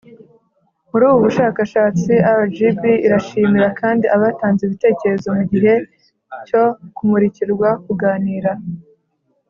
[0.89, 2.11] Muri ubu bushakashatsi
[2.41, 5.73] rgb irashimira kandi abatanze ibitekerezo mu gihe
[6.47, 6.63] cyo
[6.95, 8.51] kumurikirwa kuganira